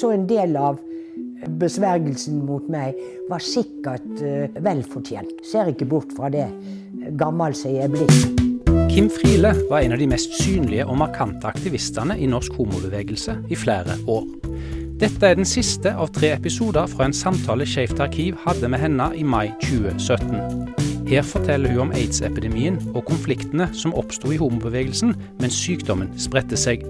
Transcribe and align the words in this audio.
Så 0.00 0.14
en 0.14 0.24
del 0.24 0.56
av 0.56 0.78
besvergelsen 1.60 2.38
mot 2.46 2.64
meg 2.72 2.96
var 3.28 3.42
sikkert 3.44 4.08
uh, 4.24 4.46
vel. 4.64 4.80
Ser 5.44 5.68
ikke 5.72 5.88
bort 5.88 6.14
fra 6.16 6.30
det, 6.32 6.46
gammel 7.20 7.56
som 7.56 7.74
jeg 7.74 7.84
er 7.84 7.92
blitt. 7.92 8.40
Kim 8.90 9.10
Friele 9.12 9.52
var 9.68 9.84
en 9.84 9.94
av 9.94 10.00
de 10.00 10.08
mest 10.10 10.32
synlige 10.40 10.86
og 10.88 10.98
markante 11.02 11.46
aktivistene 11.50 12.16
i 12.18 12.26
norsk 12.30 12.56
homobevegelse 12.58 13.36
i 13.52 13.58
flere 13.58 13.98
år. 14.10 14.26
Dette 15.00 15.28
er 15.28 15.38
den 15.38 15.48
siste 15.48 15.92
av 15.92 16.10
tre 16.16 16.32
episoder 16.34 16.88
fra 16.90 17.06
en 17.06 17.16
samtale 17.16 17.68
Skeivt 17.68 18.00
arkiv 18.00 18.40
hadde 18.46 18.72
med 18.72 18.82
henne 18.82 19.12
i 19.16 19.24
mai 19.24 19.52
2017. 19.62 20.74
Her 21.10 21.24
forteller 21.26 21.72
hun 21.72 21.86
om 21.88 21.96
aids-epidemien 21.96 22.80
og 22.94 23.04
konfliktene 23.08 23.68
som 23.76 23.96
oppsto 23.96 24.32
i 24.32 24.40
homobevegelsen 24.40 25.16
mens 25.40 25.60
sykdommen 25.60 26.12
spredte 26.20 26.58
seg. 26.60 26.84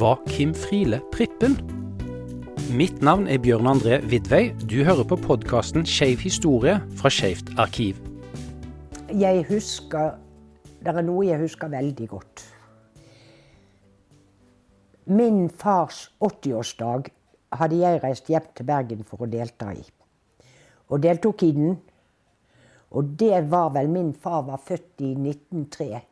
Var 0.00 0.20
Kim 0.32 0.52
Friele 0.56 1.04
prippen? 1.12 1.56
Mitt 2.56 3.02
navn 3.04 3.26
er 3.28 3.36
Bjørn 3.38 3.68
André 3.68 3.98
Vidvei. 4.08 4.54
Du 4.64 4.78
hører 4.84 5.04
på 5.04 5.18
podkasten 5.20 5.84
Skeiv 5.86 6.22
historie 6.24 6.78
fra 6.96 7.10
Skeivt 7.12 7.52
arkiv. 7.60 7.98
Jeg 9.12 9.44
husker 9.50 10.16
Det 10.80 10.94
er 10.94 11.04
noe 11.04 11.26
jeg 11.26 11.40
husker 11.40 11.68
veldig 11.68 12.08
godt. 12.08 12.44
Min 15.06 15.50
fars 15.50 16.08
80-årsdag 16.24 17.12
hadde 17.60 17.80
jeg 17.82 18.02
reist 18.02 18.32
hjem 18.32 18.48
til 18.56 18.68
Bergen 18.72 19.04
for 19.04 19.26
å 19.26 19.30
delta 19.30 19.74
i. 19.76 19.84
Og 20.88 21.04
deltok 21.04 21.44
i 21.44 21.52
den. 21.52 21.76
Og 22.96 23.16
det 23.20 23.44
var 23.52 23.74
vel 23.76 23.92
Min 23.92 24.14
far 24.14 24.46
var 24.48 24.64
født 24.64 25.04
i 25.04 25.12
1903. 25.12 26.04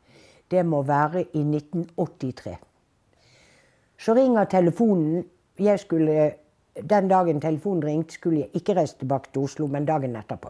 Det 0.51 0.65
må 0.65 0.85
være 0.85 1.25
i 1.33 1.41
1983. 1.41 2.59
Så 3.97 4.13
ringer 4.13 4.45
telefonen. 4.45 5.23
Jeg 5.59 5.79
skulle, 5.79 6.33
Den 6.89 7.07
dagen 7.07 7.41
telefonen 7.41 7.83
ringte, 7.83 8.13
skulle 8.13 8.39
jeg 8.39 8.49
ikke 8.53 8.75
reise 8.75 8.97
tilbake 8.97 9.29
til 9.33 9.41
Oslo, 9.41 9.67
men 9.67 9.85
dagen 9.85 10.15
etterpå. 10.15 10.49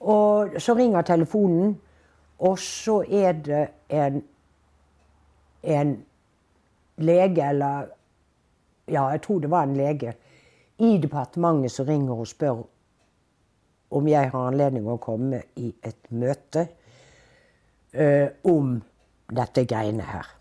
Og 0.00 0.56
så 0.58 0.74
ringer 0.74 1.02
telefonen, 1.02 1.80
og 2.38 2.58
så 2.58 3.04
er 3.10 3.32
det 3.32 3.68
en, 3.88 4.22
en 5.62 6.04
lege, 6.96 7.48
eller 7.48 7.86
Ja, 8.88 9.08
jeg 9.08 9.22
tror 9.22 9.38
det 9.38 9.50
var 9.50 9.62
en 9.62 9.76
lege 9.76 10.14
i 10.78 10.98
departementet 10.98 11.70
som 11.70 11.86
ringer 11.86 12.14
og 12.14 12.26
spør 12.26 12.62
om 13.90 14.08
jeg 14.08 14.30
har 14.30 14.46
anledning 14.48 14.88
å 14.88 14.96
komme 14.96 15.42
i 15.60 15.68
et 15.84 16.08
møte 16.08 16.66
uh, 17.96 18.28
om 18.48 18.78
dette 19.28 19.64
greiene 19.68 20.06
her. 20.08 20.37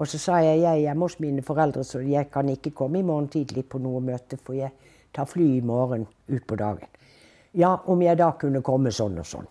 Og 0.00 0.08
så 0.08 0.18
sa 0.18 0.38
jeg 0.40 0.62
jeg 0.62 0.70
er 0.70 0.84
hjemme 0.86 1.04
hos 1.04 1.18
mine 1.20 1.42
foreldre, 1.44 1.84
så 1.84 2.00
jeg 2.00 2.30
kan 2.32 2.48
ikke 2.48 2.72
komme 2.72 2.98
i 2.98 3.04
morgen 3.04 3.28
tidlig 3.28 3.66
på 3.68 3.78
noe 3.78 4.00
møte, 4.00 4.38
for 4.40 4.56
jeg 4.56 4.72
tar 5.12 5.28
fly 5.28 5.58
i 5.58 5.60
morgen 5.60 6.06
ut 6.30 6.46
på 6.48 6.56
dagen. 6.56 6.88
Ja, 7.52 7.74
om 7.84 8.00
jeg 8.02 8.16
da 8.16 8.30
kunne 8.40 8.62
komme 8.64 8.92
sånn 8.94 9.18
og 9.20 9.28
sånn. 9.28 9.48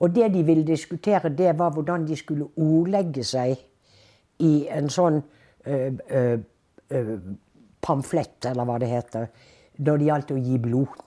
Og 0.00 0.14
det 0.14 0.30
de 0.32 0.44
ville 0.46 0.64
diskutere, 0.64 1.32
det 1.34 1.56
var 1.58 1.74
hvordan 1.74 2.06
de 2.06 2.16
skulle 2.16 2.46
ordlegge 2.56 3.24
seg 3.26 3.58
i 4.46 4.68
en 4.72 4.88
sånn 4.92 5.18
øh, 5.66 5.98
øh, 6.08 6.38
øh, 6.90 7.10
pamflett, 7.82 8.46
eller 8.46 8.68
hva 8.68 8.78
det 8.80 8.92
heter, 8.92 9.26
når 9.80 9.98
det 9.98 10.06
gjaldt 10.06 10.32
å 10.36 10.38
gi 10.38 10.60
blod. 10.62 11.02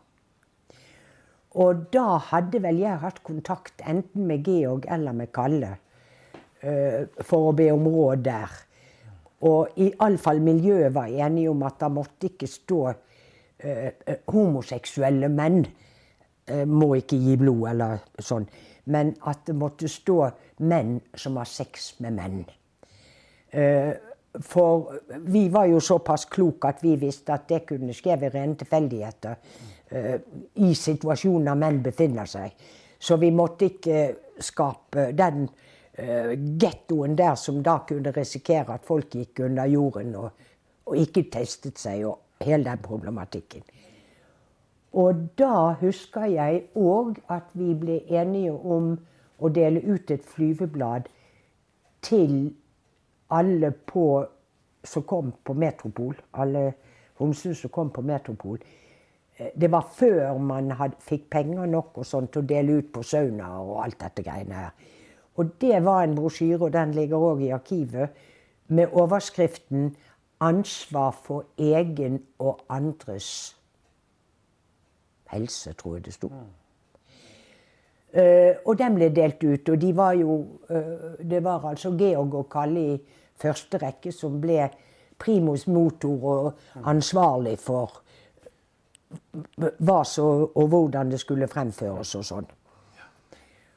Og 1.64 1.88
da 1.94 2.18
hadde 2.34 2.60
vel 2.62 2.82
jeg 2.82 3.02
hatt 3.02 3.24
kontakt 3.24 3.82
enten 3.86 4.28
med 4.28 4.46
Georg 4.50 4.90
eller 4.92 5.16
med 5.16 5.32
Kalle 5.34 5.78
for 6.64 7.50
å 7.50 7.56
be 7.58 7.66
om 7.74 7.88
råd 7.92 8.22
der. 8.24 8.54
Og 9.44 9.80
iallfall 9.84 10.40
miljøet 10.44 10.94
var 10.96 11.12
enige 11.12 11.52
om 11.52 11.64
at 11.68 11.82
det 11.82 11.90
måtte 11.92 12.30
ikke 12.32 12.48
stå 12.48 12.80
uh, 12.94 13.90
homoseksuelle 14.32 15.30
menn 15.34 15.60
uh, 15.66 16.64
må 16.70 16.94
ikke 17.00 17.20
gi 17.20 17.36
blod, 17.42 17.66
eller 17.74 18.06
sånn. 18.24 18.48
Men 18.94 19.14
at 19.28 19.44
det 19.48 19.58
måtte 19.60 19.92
stå 19.92 20.18
menn 20.64 20.96
som 21.16 21.40
har 21.42 21.50
sex 21.50 21.94
med 22.04 22.20
menn. 22.20 22.42
Uh, 23.54 23.92
for 24.42 24.96
vi 25.30 25.44
var 25.54 25.68
jo 25.70 25.82
såpass 25.84 26.26
kloke 26.32 26.72
at 26.72 26.80
vi 26.82 26.96
visste 26.98 27.36
at 27.36 27.44
det 27.52 27.66
kunne 27.70 27.94
skje 27.94 28.16
ved 28.18 28.34
rene 28.34 28.58
tilfeldigheter. 28.58 29.36
I 29.94 30.72
situasjoner 30.74 31.60
menn 31.62 31.78
befinner 31.86 32.26
seg. 32.26 32.56
Så 32.98 33.20
vi 33.22 33.30
måtte 33.30 33.68
ikke 33.70 34.00
skape 34.42 35.12
den 35.14 35.44
gettoen 35.96 37.18
der 37.18 37.36
som 37.38 37.60
da 37.64 37.78
kunne 37.88 38.12
risikere 38.16 38.74
at 38.74 38.86
folk 38.86 39.12
gikk 39.14 39.44
under 39.46 39.66
jorden 39.70 40.16
og, 40.18 40.32
og 40.90 40.98
ikke 40.98 41.28
testet 41.32 41.78
seg, 41.78 42.06
og 42.10 42.20
hele 42.42 42.66
den 42.66 42.82
problematikken. 42.82 43.62
Og 44.94 45.30
da 45.38 45.74
husker 45.82 46.26
jeg 46.30 46.64
òg 46.78 47.18
at 47.34 47.50
vi 47.58 47.74
ble 47.78 48.00
enige 48.14 48.54
om 48.54 48.94
å 49.42 49.50
dele 49.50 49.82
ut 49.86 50.12
et 50.14 50.26
flyveblad 50.26 51.10
til 52.06 52.54
alle 53.34 53.72
på, 53.72 54.06
som 54.84 55.06
kom 55.10 55.32
på 55.44 55.56
Metropol. 55.58 56.16
Alle 56.34 56.74
homsene 57.22 57.58
som 57.58 57.72
kom 57.74 57.90
på 57.94 58.04
Metropol. 58.06 58.60
Eh, 59.38 59.50
det 59.56 59.72
var 59.72 59.88
før 59.96 60.38
man 60.38 60.72
had, 60.78 60.98
fikk 61.02 61.30
penger 61.32 61.66
nok 61.66 61.98
og 61.98 62.06
sånt 62.06 62.34
til 62.34 62.44
å 62.44 62.50
dele 62.54 62.80
ut 62.82 62.92
på 62.94 63.04
sauna 63.04 63.50
og 63.62 63.80
alt 63.86 64.00
dette 64.04 64.26
greiene 64.26 64.66
her. 64.66 64.92
Og 65.36 65.62
det 65.62 65.86
var 65.86 66.04
en 66.04 66.16
brosjyre, 66.16 66.62
og 66.66 66.74
den 66.74 66.92
ligger 66.92 67.18
òg 67.18 67.42
i 67.42 67.50
arkivet, 67.50 68.10
med 68.68 68.88
overskriften 68.92 69.96
'Ansvar 70.42 71.12
for 71.24 71.46
egen 71.58 72.24
og 72.40 72.60
andres 72.70 73.58
helse', 75.32 75.74
tror 75.74 75.96
jeg 75.96 76.06
det 76.06 76.14
sto. 76.14 76.28
Uh, 78.14 78.54
og 78.66 78.78
den 78.78 78.96
ble 78.96 79.10
delt 79.10 79.44
ut. 79.44 79.70
Og 79.70 79.82
de 79.82 79.96
var 79.96 80.12
jo 80.12 80.48
uh, 80.70 80.78
Det 81.30 81.44
var 81.44 81.66
altså 81.66 81.96
Georg 81.98 82.34
og 82.34 82.50
Kalle 82.50 82.94
i 82.94 83.02
første 83.36 83.78
rekke 83.78 84.12
som 84.12 84.42
ble 84.42 84.70
primus 85.20 85.68
motor 85.68 86.24
og 86.24 86.54
ansvarlig 86.86 87.58
for 87.60 88.02
hva 89.80 90.04
så, 90.04 90.26
og 90.56 90.68
hvordan 90.68 91.12
det 91.12 91.20
skulle 91.20 91.48
fremføres 91.48 92.16
og 92.16 92.26
sånn. 92.26 92.48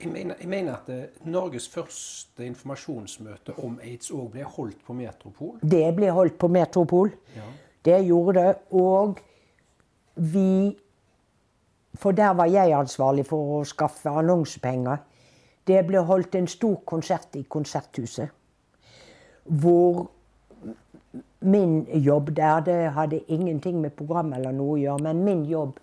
Jeg 0.01 0.13
mener, 0.13 0.35
jeg 0.41 0.49
mener, 0.49 0.75
at 0.77 0.89
uh, 0.89 1.27
Norges 1.27 1.69
første 1.69 2.47
informasjonsmøte 2.47 3.55
om 3.65 3.79
aids 3.83 4.11
òg 4.13 4.35
ble 4.35 4.45
holdt 4.45 4.83
på 4.85 4.93
Metropol? 4.93 5.55
Det 5.63 5.87
ble 5.97 6.11
holdt 6.13 6.37
på 6.39 6.49
Metropol. 6.53 7.13
Ja. 7.37 7.47
Det 7.85 8.01
gjorde 8.05 8.41
det. 8.41 8.55
Og 8.71 9.19
vi 10.17 10.77
For 11.97 12.13
der 12.13 12.35
var 12.37 12.45
jeg 12.45 12.75
ansvarlig 12.77 13.25
for 13.27 13.55
å 13.57 13.63
skaffe 13.65 14.11
annonsepenger. 14.13 14.99
Det 15.67 15.79
ble 15.89 16.03
holdt 16.05 16.35
en 16.37 16.47
stor 16.47 16.83
konsert 16.85 17.39
i 17.41 17.47
Konserthuset. 17.49 18.29
Hvor 19.45 20.11
min 21.41 21.87
jobb 21.89 22.37
der 22.37 22.61
Det 22.61 22.93
hadde 22.93 23.21
ingenting 23.29 23.81
med 23.81 23.91
program 23.91 24.33
eller 24.33 24.53
noe 24.53 24.75
å 24.75 24.77
gjøre, 24.77 25.03
men 25.03 25.25
min 25.25 25.45
jobb 25.45 25.79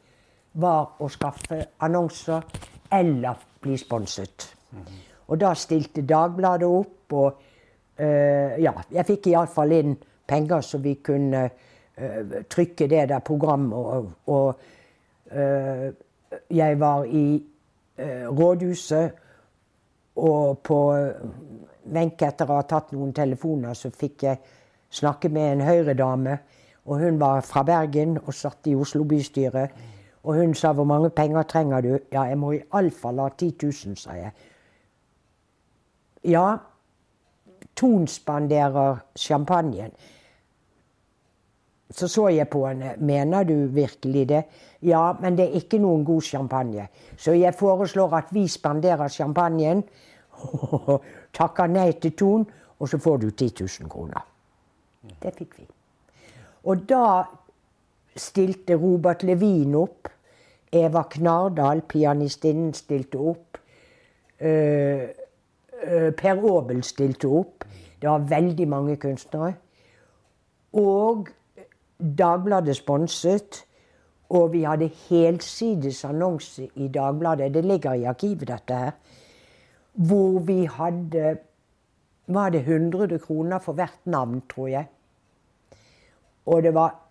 var 0.53 0.93
å 0.99 1.09
skaffe 1.09 1.65
annonser 1.79 2.43
eller 2.91 3.35
bli 3.63 3.77
sponset. 3.79 4.47
Og 5.27 5.39
da 5.39 5.53
stilte 5.57 6.03
Dagbladet 6.07 6.67
opp, 6.67 7.13
og 7.13 7.41
uh, 7.99 8.53
ja, 8.59 8.73
jeg 8.91 9.07
fikk 9.07 9.31
iallfall 9.31 9.75
inn 9.77 9.95
penger 10.27 10.61
så 10.65 10.79
vi 10.83 10.97
kunne 11.03 11.43
uh, 11.47 12.37
trykke 12.49 12.87
det 12.91 13.07
der 13.09 13.23
programmet. 13.25 13.77
Og, 13.77 14.11
og 14.27 14.55
uh, 15.31 15.87
jeg 16.49 16.79
var 16.79 17.05
i 17.05 17.25
rådhuset, 18.33 19.11
og 20.17 20.59
på 20.65 20.77
Wenche, 21.93 22.25
etter 22.25 22.49
å 22.49 22.57
ha 22.57 22.63
tatt 22.65 22.93
noen 22.93 23.11
telefoner, 23.13 23.77
så 23.77 23.91
fikk 23.93 24.23
jeg 24.25 24.39
snakke 24.93 25.29
med 25.33 25.51
en 25.51 25.65
Høyre-dame. 25.67 26.37
Og 26.89 26.99
hun 26.99 27.19
var 27.21 27.43
fra 27.45 27.63
Bergen 27.67 28.17
og 28.21 28.33
satt 28.33 28.67
i 28.67 28.75
Oslo 28.75 29.05
bystyre. 29.07 29.67
Og 30.23 30.35
hun 30.35 30.53
sa 30.53 30.73
'hvor 30.73 30.83
mange 30.83 31.09
penger 31.09 31.43
trenger 31.43 31.81
du?' 31.81 31.99
'Ja, 32.11 32.21
jeg 32.21 32.37
må 32.37 32.51
iallfall 32.51 33.19
ha 33.19 33.29
10 33.29 33.55
000', 33.63 33.95
sa 33.95 34.11
jeg. 34.11 34.31
Ja, 36.23 36.57
Ton 37.75 38.07
spanderer 38.07 38.97
champagnen. 39.15 39.91
Så 41.91 42.07
så 42.07 42.27
jeg 42.27 42.49
på 42.49 42.67
henne. 42.67 42.95
'Mener 42.97 43.43
du 43.43 43.67
virkelig 43.67 44.29
det?' 44.29 44.43
'Ja, 44.81 45.13
men 45.21 45.37
det 45.37 45.45
er 45.45 45.53
ikke 45.53 45.77
noen 45.77 46.05
god 46.05 46.21
champagne.' 46.21 46.87
Så 47.17 47.31
jeg 47.31 47.53
foreslår 47.53 48.13
at 48.13 48.25
vi 48.31 48.47
spanderer 48.47 49.07
champagnen. 49.07 49.83
Takker 51.33 51.67
nei 51.67 51.91
til 51.91 52.15
Ton, 52.15 52.47
og 52.79 52.89
så 52.89 52.97
får 52.97 53.17
du 53.17 53.29
10 53.29 53.51
000 53.59 53.89
kroner. 53.89 54.25
Det 55.23 55.33
fikk 55.35 55.59
vi. 55.59 55.67
Og 56.63 56.89
da 56.89 57.23
stilte 58.15 58.75
Robert 58.75 59.23
Levin 59.23 59.75
opp. 59.75 60.12
Eva 60.73 61.03
Knardal, 61.09 61.83
pianistinnen, 61.87 62.73
stilte 62.73 63.19
opp. 63.21 63.59
Uh, 64.41 65.05
uh, 65.83 66.09
per 66.17 66.41
Aabel 66.41 66.83
stilte 66.83 67.29
opp. 67.29 67.67
Det 68.01 68.09
var 68.09 68.25
veldig 68.29 68.67
mange 68.67 68.97
kunstnere. 68.99 69.53
Og 70.73 71.29
Dagbladet 72.03 72.75
sponset. 72.75 73.65
Og 74.33 74.49
vi 74.53 74.63
hadde 74.63 74.89
helsides 75.09 76.03
annonse 76.05 76.65
i 76.75 76.87
Dagbladet. 76.87 77.53
Det 77.53 77.65
ligger 77.65 77.93
i 77.93 78.03
arkivet, 78.09 78.47
dette 78.47 78.73
her. 78.73 78.91
Hvor 79.93 80.39
vi 80.39 80.65
hadde 80.65 81.37
Var 82.27 82.49
det 82.49 82.59
100 82.59 83.19
kroner 83.19 83.59
for 83.59 83.73
hvert 83.73 83.99
navn, 84.05 84.41
tror 84.49 84.67
jeg. 84.67 84.85
Og 86.45 86.63
det 86.63 86.73
var 86.73 87.02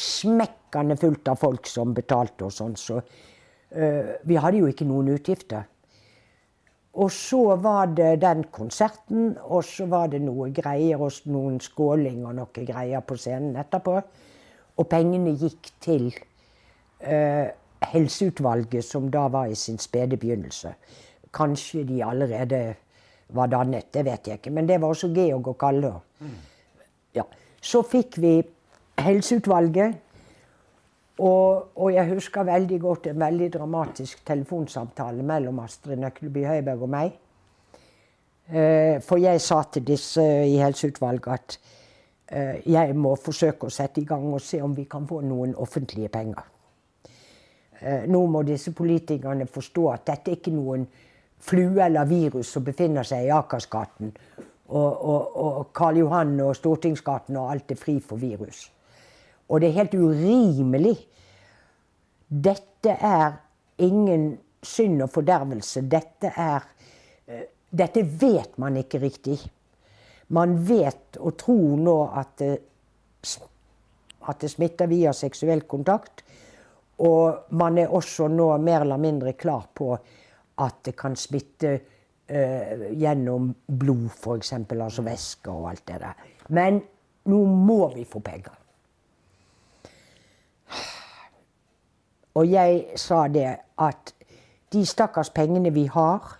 smekkende 0.00 0.96
fullt 1.00 1.28
av 1.32 1.40
folk 1.40 1.66
som 1.70 1.94
betalte 1.96 2.46
og 2.46 2.54
sånn, 2.54 2.76
så 2.78 3.00
uh, 3.00 4.12
vi 4.26 4.38
hadde 4.40 4.62
jo 4.62 4.70
ikke 4.70 4.88
noen 4.88 5.14
utgifter. 5.16 5.66
Og 6.96 7.10
så 7.12 7.42
var 7.60 7.90
det 7.92 8.22
den 8.22 8.46
konserten, 8.52 9.34
og 9.44 9.66
så 9.68 9.84
var 9.90 10.08
det 10.14 10.22
noe 10.24 10.48
greier 10.56 11.02
og 11.04 11.28
noen 11.28 11.58
skåling 11.60 12.22
og 12.24 12.38
noe 12.38 12.64
greier 12.64 13.04
på 13.04 13.18
scenen 13.20 13.58
etterpå. 13.60 13.98
Og 14.76 14.88
pengene 14.88 15.34
gikk 15.36 15.74
til 15.84 16.08
uh, 17.04 17.46
Helseutvalget, 17.92 18.84
som 18.84 19.10
da 19.12 19.26
var 19.32 19.52
i 19.52 19.58
sin 19.58 19.78
spede 19.78 20.16
begynnelse. 20.16 20.72
Kanskje 21.36 21.84
de 21.84 22.00
allerede 22.04 22.60
var 23.36 23.50
dannet, 23.52 23.90
det 23.92 24.04
vet 24.06 24.28
jeg 24.28 24.40
ikke. 24.40 24.52
Men 24.56 24.68
det 24.68 24.80
var 24.80 24.94
også 24.94 25.12
Georg 25.14 25.48
og 25.52 25.58
Kalle. 25.60 25.92
Ja. 27.14 27.24
Så 27.60 27.82
fikk 27.82 28.18
vi 28.22 28.38
Helseutvalget. 28.98 30.02
Og, 31.18 31.68
og, 31.76 31.94
jeg 31.94 32.08
husker 32.08 32.44
veldig 32.44 32.80
godt 32.80 33.06
en 33.06 33.20
veldig 33.20 33.52
dramatisk 33.52 34.26
telefonsamtale 34.26 35.22
mellom 35.22 35.58
Astrid 35.64 35.96
Nøkleby 35.96 36.44
Høiberg 36.44 36.82
og 36.82 36.92
meg. 36.92 37.14
Eh, 38.46 39.00
for 39.02 39.16
jeg 39.16 39.40
sa 39.40 39.62
til 39.72 39.86
disse 39.86 40.22
i 40.22 40.58
Helseutvalget 40.60 41.32
at 41.32 41.56
eh, 42.28 42.60
jeg 42.68 42.92
må 42.94 43.14
forsøke 43.16 43.66
å 43.66 43.72
sette 43.72 44.02
i 44.02 44.06
gang 44.06 44.28
og 44.28 44.44
se 44.44 44.60
om 44.62 44.76
vi 44.76 44.84
kan 44.84 45.08
få 45.08 45.22
noen 45.24 45.56
offentlige 45.56 46.12
penger. 46.12 46.44
Eh, 47.80 48.04
nå 48.12 48.22
må 48.26 48.44
disse 48.46 48.76
politikerne 48.76 49.48
forstå 49.48 49.88
at 49.94 50.06
dette 50.12 50.30
er 50.30 50.38
ikke 50.38 50.54
noen 50.54 50.86
flue 51.40 51.80
eller 51.84 52.04
virus 52.04 52.52
som 52.52 52.64
befinner 52.64 53.08
seg 53.08 53.24
i 53.24 53.34
Akersgaten. 53.34 54.12
Og, 54.68 54.92
og, 54.92 55.36
og 55.36 55.66
Karl 55.72 56.04
Johan 56.04 56.40
og 56.44 56.56
Stortingsgaten 56.58 57.36
og 57.40 57.52
alt 57.54 57.72
er 57.72 57.80
fri 57.80 57.98
for 58.04 58.20
virus. 58.20 58.66
Og 59.48 59.60
det 59.60 59.68
er 59.68 59.78
helt 59.80 59.94
urimelig. 59.94 60.96
Dette 62.28 62.96
er 62.96 63.36
ingen 63.78 64.32
synd 64.62 65.04
og 65.04 65.12
fordervelse. 65.14 65.84
Dette 65.90 66.32
er 66.34 66.72
Dette 67.76 68.02
vet 68.06 68.54
man 68.62 68.76
ikke 68.78 69.00
riktig. 69.02 69.36
Man 70.32 70.54
vet 70.64 71.18
og 71.18 71.34
tror 71.38 71.76
nå 71.82 71.96
at 72.14 72.30
det, 72.38 72.52
at 74.30 74.40
det 74.40 74.50
smitter 74.50 74.88
via 74.90 75.12
seksuell 75.12 75.64
kontakt. 75.68 76.22
Og 77.02 77.52
man 77.58 77.78
er 77.78 77.92
også 77.92 78.30
nå 78.32 78.48
mer 78.62 78.86
eller 78.86 79.02
mindre 79.02 79.34
klar 79.36 79.66
på 79.74 79.90
at 80.62 80.78
det 80.86 80.94
kan 80.96 81.16
smitte 81.18 81.74
uh, 81.76 82.86
gjennom 82.96 83.50
blod, 83.66 84.08
f.eks. 84.14 84.54
Altså 84.56 85.04
væske 85.04 85.52
og 85.52 85.68
alt 85.70 85.84
det 85.90 86.00
der. 86.00 86.30
Men 86.48 86.80
nå 87.28 87.42
må 87.44 87.82
vi 87.94 88.06
få 88.08 88.22
penger. 88.24 88.54
Og 92.36 92.50
jeg 92.52 92.98
sa 93.00 93.26
det 93.32 93.48
at 93.80 94.12
de 94.72 94.84
stakkars 94.86 95.30
pengene 95.32 95.72
vi 95.72 95.86
har, 95.88 96.38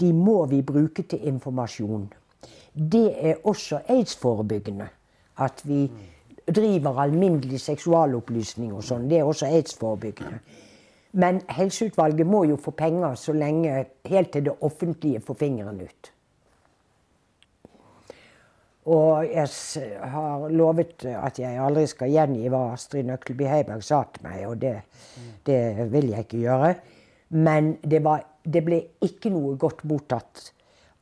de 0.00 0.12
må 0.12 0.44
vi 0.46 0.62
bruke 0.62 1.02
til 1.02 1.26
informasjon. 1.26 2.08
Det 2.74 3.06
er 3.30 3.34
også 3.44 3.80
aids-forebyggende. 3.88 4.88
At 5.38 5.62
vi 5.64 5.90
driver 6.56 6.98
alminnelig 7.02 7.60
seksualopplysning 7.60 8.72
og 8.74 8.82
sånn. 8.84 9.06
Det 9.10 9.18
er 9.18 9.28
også 9.28 9.46
aids-forebyggende. 9.46 10.38
Men 11.18 11.40
Helseutvalget 11.50 12.26
må 12.26 12.44
jo 12.44 12.58
få 12.60 12.70
penger 12.76 13.14
så 13.14 13.32
lenge 13.32 13.84
helt 14.06 14.32
til 14.32 14.44
det 14.44 14.54
offentlige 14.60 15.20
får 15.20 15.38
fingeren 15.40 15.80
ut. 15.80 16.12
Og 18.88 19.26
jeg 19.28 20.00
har 20.12 20.46
lovet 20.48 21.04
at 21.12 21.38
jeg 21.42 21.60
aldri 21.60 21.84
skal 21.90 22.12
gjengi 22.12 22.48
hva 22.48 22.70
Astrid 22.72 23.08
Nøkleby 23.08 23.48
Heiberg 23.50 23.84
sa 23.84 24.04
til 24.08 24.24
meg, 24.24 24.46
og 24.48 24.56
det, 24.62 24.74
det 25.44 25.88
vil 25.92 26.08
jeg 26.14 26.24
ikke 26.24 26.40
gjøre. 26.46 26.70
Men 27.36 27.74
det, 27.84 28.00
var, 28.04 28.24
det, 28.44 28.62
ble 28.64 28.78
ikke 29.04 29.32
noe 29.34 29.58
godt 29.60 29.84
mottatt 29.88 30.46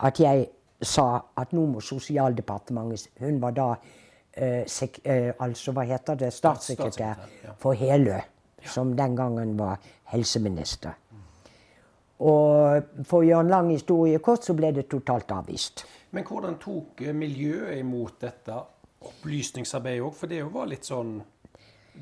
at 0.02 0.18
jeg 0.18 0.48
sa 0.82 1.06
at 1.38 1.54
nå 1.56 1.62
må 1.70 1.80
Sosialdepartementet 1.80 3.22
Hun 3.22 3.38
var 3.40 3.54
da 3.56 3.68
eh, 3.76 4.64
sek, 4.68 4.98
eh, 5.06 5.30
altså, 5.38 5.72
hva 5.72 5.86
heter 5.86 6.18
det, 6.20 6.32
statssekretær 6.34 7.22
for 7.62 7.78
Helø, 7.78 8.18
som 8.66 8.96
den 8.98 9.14
gangen 9.16 9.54
var 9.58 9.78
helseminister. 10.10 10.98
Og 12.26 13.04
for 13.04 13.20
å 13.20 13.26
gjøre 13.26 13.44
en 13.44 13.52
lang 13.52 13.70
historie 13.70 14.18
kort, 14.24 14.44
så 14.44 14.56
ble 14.56 14.72
det 14.74 14.88
totalt 14.90 15.30
avvist. 15.36 15.84
Men 16.14 16.26
hvordan 16.26 16.58
tok 16.62 17.02
eh, 17.02 17.14
miljøet 17.16 17.80
imot 17.80 18.20
dette 18.22 18.58
opplysningsarbeidet 19.06 20.04
òg? 20.06 20.14
For 20.16 20.30
det 20.30 20.44
var 20.52 20.70
litt 20.70 20.86
sånn 20.86 21.16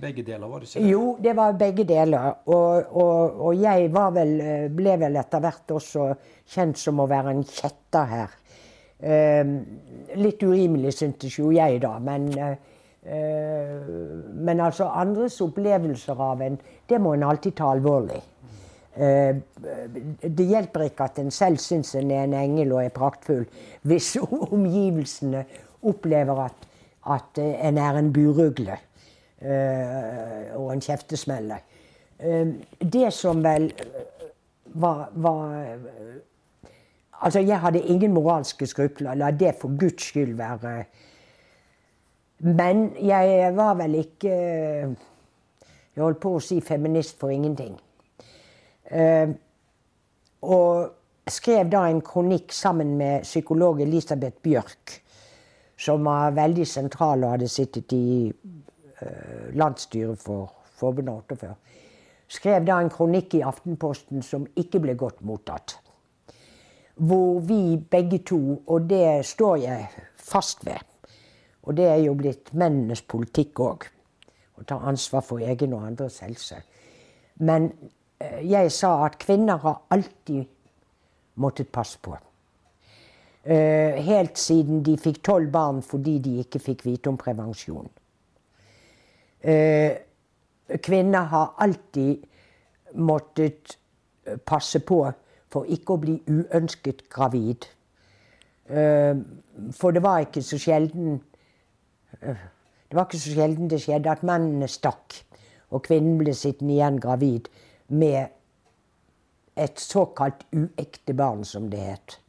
begge 0.01 0.25
deler, 0.27 0.49
var 0.49 0.61
det 0.61 0.69
ikke? 0.69 0.85
Jo, 0.89 1.03
det 1.23 1.35
var 1.37 1.56
begge 1.59 1.87
deler. 1.89 2.31
Og, 2.51 2.95
og, 3.03 3.41
og 3.49 3.59
jeg 3.62 3.91
vel, 3.95 4.33
eh, 4.41 4.69
ble 4.75 4.97
vel 5.01 5.19
etter 5.21 5.43
hvert 5.45 5.75
også 5.77 6.09
kjent 6.55 6.81
som 6.81 7.01
å 7.01 7.09
være 7.11 7.35
en 7.35 7.45
kjetter 7.49 8.11
her. 8.11 8.39
Eh, 9.05 9.45
litt 10.21 10.43
urimelig 10.43 10.97
syntes 10.99 11.39
jo 11.39 11.53
jeg, 11.55 11.81
da. 11.85 11.97
Men, 12.03 12.29
eh, 12.39 13.91
men 14.35 14.62
altså 14.65 14.89
andres 14.89 15.41
opplevelser 15.45 16.21
av 16.29 16.43
en, 16.45 16.59
det 16.89 17.01
må 17.01 17.15
en 17.15 17.27
alltid 17.29 17.59
ta 17.61 17.73
alvorlig. 17.75 18.23
Eh, 18.96 19.37
det 20.23 20.46
hjelper 20.46 20.87
ikke 20.87 21.08
at 21.08 21.19
en 21.19 21.32
selv 21.35 21.58
syns 21.58 21.94
en 21.99 22.12
er 22.14 22.29
en 22.29 22.37
engel 22.38 22.76
og 22.76 22.85
er 22.85 22.93
praktfull, 22.94 23.43
hvis 23.82 24.12
omgivelsene 24.55 25.44
opplever 25.82 26.44
at, 26.44 26.69
at 27.11 27.41
en 27.43 27.79
er 27.79 27.99
en 27.99 28.12
burugle 28.14 28.76
eh, 29.43 30.55
og 30.55 30.70
en 30.73 30.85
kjeftesmelle. 30.85 31.58
Eh, 32.20 32.55
det 32.79 33.11
som 33.14 33.43
vel 33.44 33.73
var, 34.75 35.08
var 35.14 35.79
Altså, 37.25 37.41
jeg 37.41 37.61
hadde 37.61 37.81
ingen 37.81 38.12
moralske 38.12 38.67
skrupler. 38.67 39.14
La 39.14 39.31
det 39.31 39.55
for 39.56 39.73
Guds 39.81 40.02
skyld 40.11 40.35
være 40.37 40.85
Men 42.38 42.91
jeg 43.00 43.56
var 43.56 43.75
vel 43.75 43.94
ikke 43.94 44.35
Jeg 45.94 46.03
holdt 46.03 46.20
på 46.20 46.34
å 46.36 46.43
si 46.43 46.60
feminist 46.60 47.17
for 47.20 47.31
ingenting. 47.31 47.79
Eh, 48.94 49.29
og 50.43 50.91
skrev 51.31 51.70
da 51.72 51.86
en 51.89 52.03
kronikk 52.05 52.53
sammen 52.53 52.96
med 52.98 53.22
psykolog 53.22 53.81
Elisabeth 53.82 54.36
Bjørk, 54.43 55.01
som 55.77 56.05
var 56.06 56.34
veldig 56.36 56.67
sentral 56.69 57.24
og 57.24 57.32
hadde 57.34 57.48
sittet 57.51 57.93
i 57.96 58.29
uh, 58.31 59.48
landsstyret 59.56 60.20
for 60.20 60.53
Forbundet 60.77 61.15
48. 61.32 61.55
Skrev 62.36 62.67
da 62.69 62.77
en 62.79 62.93
kronikk 62.93 63.34
i 63.34 63.43
Aftenposten 63.43 64.22
som 64.22 64.44
ikke 64.56 64.82
ble 64.84 64.94
godt 65.01 65.24
mottatt. 65.27 65.79
Hvor 66.94 67.41
vi 67.41 67.81
begge 67.91 68.20
to, 68.29 68.60
og 68.67 68.86
det 68.91 69.24
står 69.27 69.56
jeg 69.65 69.89
fast 70.20 70.63
ved, 70.67 70.84
og 71.65 71.77
det 71.77 71.89
er 71.89 72.05
jo 72.05 72.15
blitt 72.15 72.53
mennenes 72.55 73.03
politikk 73.03 73.65
òg, 73.65 73.89
å 74.60 74.69
ta 74.69 74.79
ansvar 74.86 75.24
for 75.27 75.43
egen 75.43 75.74
og 75.74 75.89
andres 75.89 76.20
helse. 76.22 76.60
Men 77.41 77.72
Eh, 77.72 78.04
jeg 78.21 78.73
sa 78.73 79.05
at 79.06 79.19
kvinner 79.19 79.56
har 79.56 79.83
alltid 79.91 80.44
måttet 81.35 81.73
passe 81.73 81.99
på. 82.03 82.17
Eh, 83.44 84.01
helt 84.05 84.39
siden 84.39 84.83
de 84.85 84.97
fikk 84.97 85.21
tolv 85.25 85.51
barn 85.53 85.83
fordi 85.85 86.19
de 86.19 86.39
ikke 86.41 86.63
fikk 86.63 86.85
vite 86.87 87.11
om 87.11 87.19
prevensjon. 87.21 87.91
Eh, 89.44 89.93
kvinner 90.81 91.29
har 91.29 91.55
alltid 91.59 92.25
måttet 92.94 93.77
passe 94.47 94.81
på 94.81 95.03
for 95.53 95.69
ikke 95.69 95.93
å 95.93 96.01
bli 96.01 96.15
uønsket 96.31 97.05
gravid. 97.13 97.67
For 98.65 99.93
det 99.93 100.01
var 100.03 100.23
ikke 100.25 100.41
så 100.41 100.56
sjelden 100.56 101.19
Det 102.15 102.97
var 102.97 103.05
ikke 103.05 103.21
så 103.21 103.35
sjelden 103.35 103.69
det 103.69 103.83
skjedde 103.83 104.09
at 104.09 104.23
mennene 104.25 104.69
stakk, 104.71 105.19
og 105.69 105.83
kvinnen 105.85 106.17
ble 106.17 106.33
sittende 106.33 106.73
igjen 106.79 106.97
gravid 107.03 107.51
med 107.88 108.26
et 109.56 109.81
såkalt 109.81 110.46
uekte 110.53 111.14
barn, 111.14 111.44
som 111.44 111.70
det 111.70 111.81
het. 111.81 112.20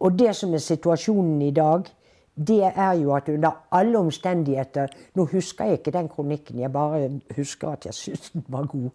Og 0.00 0.18
det 0.18 0.36
som 0.36 0.54
er 0.54 0.62
situasjonen 0.62 1.42
i 1.42 1.50
dag, 1.50 1.88
det 2.34 2.62
er 2.74 2.92
jo 2.92 3.14
at 3.14 3.28
under 3.28 3.50
alle 3.70 3.98
omstendigheter 3.98 4.88
Nå 5.14 5.24
husker 5.24 5.64
jeg 5.64 5.72
ikke 5.72 5.90
den 5.90 6.08
kronikken, 6.08 6.60
jeg 6.60 6.72
bare 6.72 7.20
husker 7.36 7.68
at 7.68 7.86
jeg 7.86 7.94
syntes 7.94 8.30
den 8.30 8.44
var 8.48 8.66
god. 8.66 8.90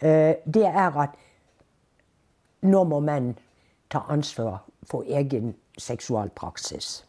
Eh, 0.00 0.34
det 0.54 0.66
er 0.66 1.00
at 1.00 1.16
nå 2.62 2.84
må 2.84 3.00
menn 3.00 3.32
ta 3.90 4.04
ansvar 4.08 4.64
for 4.86 5.02
egen 5.08 5.56
seksualpraksis. 5.78 7.06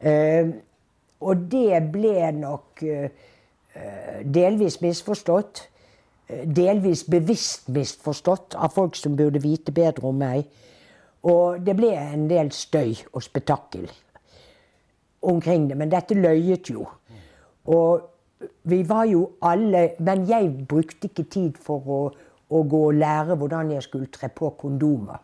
Eh, 0.00 0.48
Og 1.22 1.36
det 1.50 1.78
ble 1.92 2.30
nok 2.34 2.82
uh, 2.82 3.06
delvis 4.34 4.80
misforstått. 4.82 5.68
Delvis 6.44 7.04
bevisst 7.10 7.68
misforstått 7.68 8.56
av 8.56 8.72
folk 8.74 8.96
som 8.96 9.16
burde 9.16 9.42
vite 9.42 9.72
bedre 9.74 10.08
om 10.08 10.18
meg. 10.22 10.46
Og 11.28 11.62
det 11.62 11.74
ble 11.78 11.92
en 11.96 12.26
del 12.30 12.50
støy 12.54 12.96
og 13.12 13.22
spetakkel 13.22 13.90
omkring 15.22 15.68
det. 15.70 15.76
Men 15.78 15.92
dette 15.92 16.18
løyet 16.18 16.70
jo. 16.72 16.86
Og 17.70 18.08
vi 18.66 18.80
var 18.88 19.04
jo 19.06 19.28
alle 19.46 19.92
Men 19.98 20.24
jeg 20.26 20.66
brukte 20.68 21.06
ikke 21.06 21.28
tid 21.30 21.58
for 21.62 21.86
å, 21.86 22.00
å 22.50 22.62
gå 22.62 22.80
og 22.88 22.96
lære 22.98 23.36
hvordan 23.38 23.70
jeg 23.70 23.84
skulle 23.86 24.10
tre 24.10 24.32
på 24.34 24.50
kondomer. 24.58 25.20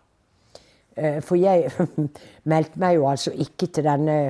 Eh, 0.95 1.19
for 1.23 1.35
jeg 1.35 1.73
meldte 2.53 2.79
meg 2.79 2.95
jo 2.95 3.09
altså 3.11 3.35
ikke 3.35 3.67
til 3.67 3.89
denne 3.89 4.21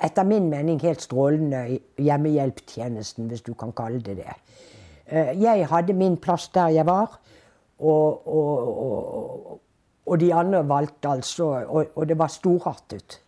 etter 0.00 0.24
min 0.24 0.46
mening 0.48 0.78
helt 0.82 1.02
strålende 1.02 1.78
hjemmehjelptjenesten, 1.98 3.26
hvis 3.28 3.42
du 3.42 3.54
kan 3.58 3.72
kalle 3.76 4.00
det 4.00 4.16
det. 4.22 4.36
Eh, 5.06 5.42
jeg 5.42 5.66
hadde 5.68 5.92
min 5.92 6.16
plass 6.16 6.48
der 6.48 6.68
jeg 6.72 6.86
var, 6.86 7.18
og, 7.78 8.28
og, 8.28 8.82
og, 8.82 9.60
og 10.06 10.20
de 10.20 10.34
andre 10.34 10.68
valgte 10.68 11.08
altså 11.08 11.44
Og, 11.94 12.08
det 12.08 12.18
var 12.18 12.26
storartet. 12.26 13.20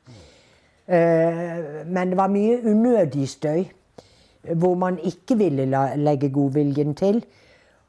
Eh, 0.89 1.87
men 1.87 2.09
det 2.09 2.17
var 2.17 2.29
mye 2.29 2.61
unødig 2.65 3.29
støy 3.29 3.65
hvor 4.55 4.75
man 4.75 4.99
ikke 4.99 5.37
ville 5.39 5.67
legge 5.97 6.31
godviljen 6.31 6.95
til. 6.95 7.25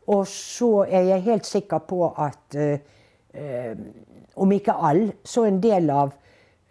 Og 0.07 0.27
så 0.27 0.87
er 0.89 1.01
jeg 1.01 1.21
helt 1.21 1.45
sikker 1.45 1.77
på 1.77 2.07
at 2.17 2.55
eh, 2.55 3.77
om 4.35 4.51
ikke 4.51 4.73
all, 4.73 5.11
så 5.23 5.43
en 5.45 5.63
del 5.63 5.89
av 5.89 6.11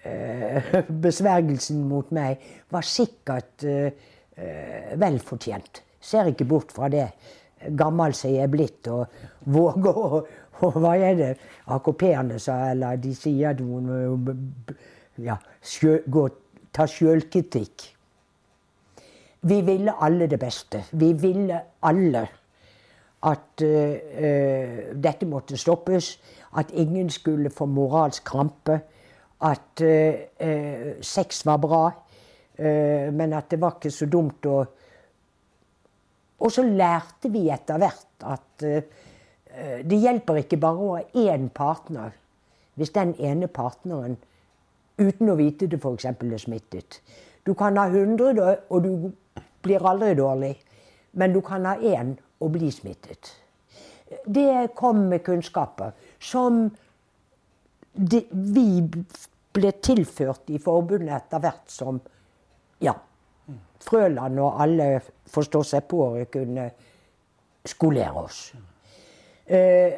besvergelsen 1.03 1.81
mot 1.89 2.11
meg 2.15 2.43
var 2.71 2.87
sikkert 2.87 3.65
vel 4.99 5.19
fortjent. 5.19 5.86
Ser 6.07 6.31
ikke 6.31 6.47
bort 6.47 6.75
fra 6.75 6.91
det 6.93 7.09
gammel 7.75 8.15
som 8.15 8.31
jeg 8.31 8.45
er 8.47 8.53
blitt, 8.53 8.87
og 8.93 9.51
våger 9.51 10.03
å 10.03 10.21
og 10.65 10.79
hva 10.81 10.95
er 10.97 11.17
det 11.19 11.33
AKP-ene 11.73 12.39
sa, 12.41 12.71
eller 12.71 12.97
de 13.01 13.13
sier 13.17 13.53
at 13.53 13.61
hun 13.61 13.91
ja, 15.21 15.37
sjø, 15.61 15.99
gå, 16.09 16.25
ta 16.73 16.87
sjølkritikk. 16.89 17.85
Vi 19.47 19.61
ville 19.67 19.95
alle 20.03 20.29
det 20.31 20.39
beste. 20.41 20.83
Vi 20.97 21.13
ville 21.21 21.61
alle 21.87 22.25
at 23.27 23.65
uh, 23.65 24.97
dette 24.97 25.29
måtte 25.29 25.61
stoppes. 25.61 26.17
At 26.57 26.73
ingen 26.73 27.11
skulle 27.13 27.53
få 27.53 27.69
moralsk 27.69 28.25
krampe. 28.27 28.81
At 29.45 29.85
uh, 29.85 30.97
sex 31.05 31.45
var 31.47 31.63
bra. 31.63 31.85
men 32.57 33.35
at 33.37 33.51
det 33.51 33.59
var 33.61 33.75
ikke 33.77 33.91
så 33.93 34.07
dumt 34.09 34.47
å 34.49 34.63
Og 36.40 36.52
så 36.52 36.62
lærte 36.66 37.31
vi 37.33 37.47
etter 37.50 37.81
hvert 37.81 38.26
at 38.26 38.64
Eh, 39.57 39.81
det 39.85 40.00
hjelper 40.02 40.43
ikke 40.43 40.59
bare 40.61 40.85
å 40.85 40.95
ha 40.99 41.26
én 41.33 41.49
partner 41.55 42.12
hvis 42.76 42.93
den 42.93 43.14
ene 43.25 43.49
partneren 43.49 44.19
uten 45.00 45.33
å 45.33 45.37
vite 45.38 45.69
det 45.71 45.78
f.eks. 45.81 46.05
er 46.11 46.40
smittet. 46.40 47.00
Du 47.45 47.55
kan 47.57 47.76
ha 47.81 47.87
100, 47.88 48.66
og 48.69 48.83
du 48.85 49.38
blir 49.64 49.87
aldri 49.87 50.12
dårlig. 50.19 50.55
Men 51.16 51.33
du 51.33 51.40
kan 51.40 51.64
ha 51.64 51.76
én 51.81 52.16
og 52.40 52.52
bli 52.52 52.69
smittet. 52.73 53.33
Det 54.26 54.75
kom 54.76 55.07
med 55.09 55.25
kunnskaper 55.25 55.95
som 56.21 56.66
vi 57.97 58.69
ble 59.57 59.73
tilført 59.81 60.52
i 60.52 60.61
forbundet 60.61 61.14
etter 61.16 61.40
hvert 61.40 61.73
som 61.73 62.00
ja, 62.85 62.93
Frøland 63.85 64.40
og 64.40 64.61
alle 64.62 65.00
forstår 65.30 65.66
seg 65.66 65.87
på 65.90 66.02
å 66.06 66.25
kunne 66.33 66.71
skolere 67.66 68.23
oss. 68.23 68.40
Eh, 69.47 69.92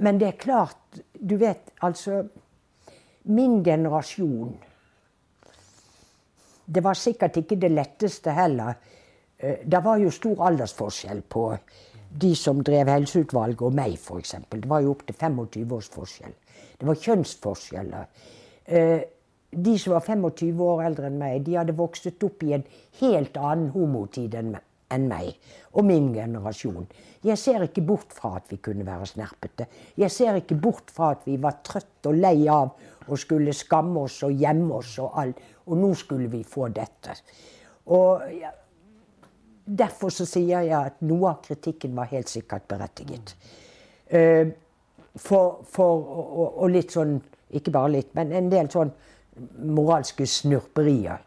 men 0.00 0.18
det 0.18 0.26
er 0.26 0.40
klart 0.40 0.98
Du 1.14 1.36
vet, 1.38 1.68
altså 1.86 2.24
Min 3.30 3.60
generasjon 3.62 4.56
Det 6.66 6.82
var 6.82 6.98
sikkert 6.98 7.36
ikke 7.36 7.58
det 7.60 7.70
letteste 7.70 8.34
heller. 8.34 8.74
Eh, 9.38 9.62
det 9.66 9.84
var 9.84 10.00
jo 10.02 10.10
stor 10.10 10.42
aldersforskjell 10.48 11.22
på 11.22 11.44
de 12.10 12.34
som 12.34 12.62
drev 12.62 12.88
helseutvalget, 12.90 13.62
og 13.62 13.74
meg, 13.74 13.94
f.eks. 13.94 14.34
Det 14.50 14.68
var 14.70 14.82
jo 14.82 14.96
opptil 14.96 15.14
25 15.14 15.74
års 15.76 15.90
forskjell. 15.94 16.34
Det 16.78 16.86
var 16.88 16.98
kjønnsforskjeller. 17.04 18.06
Eh, 19.50 19.58
de 19.58 19.76
som 19.78 19.94
var 19.96 20.06
25 20.06 20.60
år 20.64 20.84
eldre 20.88 21.10
enn 21.10 21.18
meg, 21.18 21.42
de 21.46 21.56
hadde 21.58 21.76
vokst 21.78 22.06
opp 22.10 22.42
i 22.46 22.54
en 22.56 22.66
helt 23.00 23.36
annen 23.36 23.70
homotid 23.74 24.34
enn 24.38 24.56
meg 25.08 25.34
og 25.72 25.84
min 25.86 26.12
generasjon. 26.14 26.86
Jeg 27.22 27.38
ser 27.38 27.62
ikke 27.62 27.84
bort 27.86 28.14
fra 28.14 28.36
at 28.38 28.48
vi 28.50 28.56
kunne 28.62 28.86
være 28.86 29.06
snerpete. 29.06 29.66
Jeg 29.98 30.10
ser 30.10 30.38
ikke 30.40 30.56
bort 30.58 30.90
fra 30.90 31.12
at 31.14 31.26
vi 31.28 31.36
var 31.38 31.60
trøtt 31.62 32.08
og 32.10 32.16
lei 32.16 32.48
av 32.50 32.72
å 33.10 33.18
skulle 33.18 33.54
skamme 33.54 34.06
oss 34.06 34.22
og 34.26 34.34
gjemme 34.34 34.80
oss 34.80 34.96
og 35.02 35.18
alt. 35.20 35.44
Og 35.70 35.78
nå 35.78 35.92
skulle 35.94 36.30
vi 36.32 36.42
få 36.42 36.68
dette. 36.74 37.14
Og 37.94 38.24
Derfor 39.70 40.10
så 40.10 40.24
sier 40.26 40.64
jeg 40.64 40.74
at 40.74 41.02
noe 41.06 41.30
av 41.30 41.42
kritikken 41.44 41.92
var 41.94 42.08
helt 42.10 42.30
sikkert 42.30 42.66
berettiget. 42.70 43.34
Uh, 44.10 44.50
for, 45.14 45.60
for 45.70 46.00
og, 46.00 46.46
og, 46.48 46.66
litt 46.70 46.94
sånn 46.94 47.20
Ikke 47.54 47.72
bare 47.74 47.90
litt, 47.96 48.10
men 48.14 48.30
en 48.34 48.48
del 48.50 48.68
sånn 48.70 48.92
moralske 49.58 50.26
snurperier. 50.26 51.20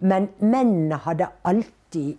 Men 0.00 0.28
mennene 0.38 1.00
hadde 1.06 1.30
alltid 1.44 2.16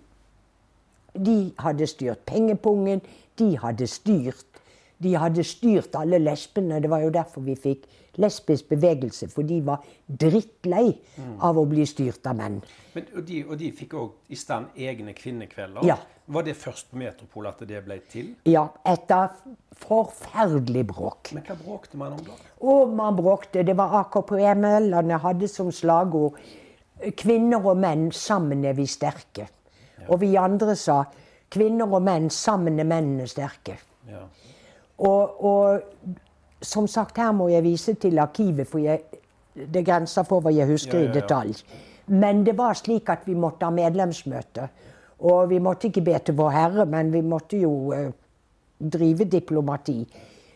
de 1.16 1.54
hadde 1.60 1.88
styrt 1.88 2.26
pengepungen, 2.28 3.02
de 3.40 3.54
hadde 3.58 3.88
styrt 3.88 4.56
de 5.04 5.16
hadde 5.20 5.44
styrt 5.44 5.96
alle 6.00 6.20
lesbene. 6.20 6.80
Det 6.82 6.90
var 6.90 7.04
jo 7.04 7.14
derfor 7.14 7.46
vi 7.46 7.56
fikk 7.60 7.86
lesbisk 8.22 8.70
bevegelse. 8.72 9.30
For 9.32 9.48
de 9.48 9.60
var 9.66 9.86
drittlei 10.06 10.90
av 11.44 11.60
å 11.60 11.66
bli 11.70 11.86
styrt 11.90 12.28
av 12.30 12.38
menn. 12.40 12.60
Men, 12.96 13.08
og, 13.16 13.24
de, 13.28 13.42
og 13.46 13.58
de 13.60 13.72
fikk 13.76 13.96
òg 14.00 14.34
i 14.34 14.40
stand 14.40 14.76
egne 14.76 15.16
kvinnekvelder. 15.18 15.88
Ja. 15.88 15.98
Var 16.26 16.46
det 16.48 16.56
først 16.58 16.90
på 16.90 16.98
Metropol 16.98 17.46
at 17.52 17.60
det 17.70 17.84
ble 17.86 18.00
til? 18.10 18.32
Ja, 18.50 18.66
etter 18.88 19.36
forferdelig 19.78 20.88
bråk. 20.90 21.36
Men 21.38 21.46
hva 21.46 21.58
bråkte 21.60 22.00
man 22.02 22.16
om 22.18 22.24
da? 22.26 22.38
Og 22.66 22.96
man 22.98 23.18
bråkte. 23.18 23.66
Det 23.68 23.76
var 23.78 23.94
AKP-medlemmene 24.02 25.20
hadde 25.22 25.52
som 25.52 25.72
slagord 25.72 26.40
'Kvinner 26.96 27.60
og 27.60 27.78
menn, 27.78 28.12
sammen 28.12 28.64
er 28.66 28.74
vi 28.74 28.86
sterke'. 28.88 29.50
Og 30.08 30.22
vi 30.22 30.36
andre 30.40 30.76
sa 30.80 31.04
kvinner 31.52 31.92
og 31.92 32.04
menn, 32.06 32.30
sammen 32.30 32.80
er 32.80 32.88
mennene 32.88 33.28
sterke. 33.28 33.78
Ja. 34.10 34.24
Og, 34.98 35.44
og, 35.46 36.16
som 36.62 36.88
sagt, 36.88 37.18
her 37.18 37.32
må 37.32 37.50
jeg 37.52 37.64
vise 37.64 37.94
til 37.94 38.20
arkivet, 38.20 38.68
for 38.68 38.80
jeg, 38.80 39.02
det 39.56 39.82
er 39.82 39.88
grenser 39.88 40.24
for 40.28 40.44
hva 40.44 40.54
jeg 40.54 40.68
husker 40.70 41.00
ja, 41.00 41.06
ja, 41.06 41.10
i 41.10 41.16
detalj. 41.20 41.64
Men 42.08 42.44
det 42.46 42.58
var 42.58 42.78
slik 42.78 43.10
at 43.10 43.26
vi 43.26 43.36
måtte 43.38 43.66
ha 43.66 43.74
medlemsmøte. 43.74 44.68
Og 45.26 45.50
vi 45.50 45.60
måtte 45.64 45.90
ikke 45.90 46.04
be 46.06 46.18
til 46.20 46.38
Vår 46.38 46.54
Herre, 46.54 46.86
men 46.86 47.12
vi 47.14 47.22
måtte 47.26 47.58
jo 47.58 47.72
uh, 47.94 48.10
drive 48.80 49.26
diplomati. 49.32 50.00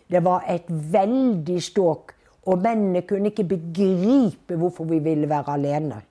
Det 0.10 0.24
var 0.26 0.46
et 0.50 0.68
veldig 0.68 1.62
ståk, 1.64 2.14
og 2.50 2.62
mennene 2.62 3.06
kunne 3.08 3.32
ikke 3.32 3.48
begripe 3.48 4.58
hvorfor 4.58 4.88
vi 4.90 5.00
ville 5.04 5.30
være 5.30 5.54
alene. 5.54 6.02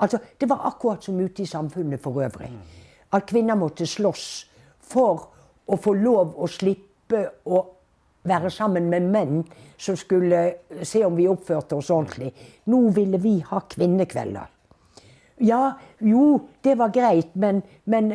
Altså, 0.00 0.18
Det 0.40 0.48
var 0.48 0.66
akkurat 0.66 1.04
som 1.04 1.20
ute 1.20 1.42
i 1.42 1.46
samfunnet 1.46 2.00
for 2.00 2.22
øvrig. 2.22 2.50
At 3.12 3.26
kvinner 3.26 3.54
måtte 3.54 3.86
slåss 3.86 4.46
for 4.80 5.28
å 5.66 5.76
få 5.76 5.92
lov 5.92 6.34
å 6.36 6.46
slippe 6.50 7.24
å 7.46 7.60
være 8.24 8.50
sammen 8.50 8.88
med 8.92 9.08
menn 9.12 9.44
som 9.76 9.96
skulle 9.96 10.46
se 10.82 11.04
om 11.04 11.16
vi 11.16 11.28
oppførte 11.28 11.76
oss 11.76 11.92
ordentlig. 11.92 12.32
Nå 12.72 12.88
ville 12.96 13.20
vi 13.20 13.38
ha 13.44 13.62
kvinnekvelder. 13.68 14.50
Ja, 15.42 15.72
jo, 15.98 16.48
det 16.62 16.76
var 16.78 16.92
greit, 16.94 17.32
men, 17.34 17.58
men 17.90 18.06